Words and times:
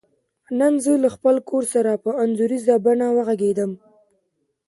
نن 0.59 0.73
زه 0.83 0.93
له 1.03 1.09
خپل 1.15 1.35
کور 1.49 1.63
سره 1.73 1.91
په 2.03 2.09
انځوریزه 2.23 2.75
بڼه 2.85 3.07
وغږیدم. 3.15 3.71